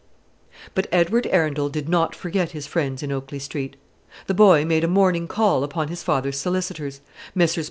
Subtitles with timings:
[0.73, 3.75] But Edward Arundel did not forget his friends in Oakley Street.
[4.25, 7.01] The boy made a morning call upon his father's solicitors,
[7.35, 7.59] Messrs.